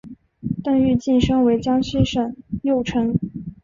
[0.63, 3.13] 邓愈晋升为江西行省右丞。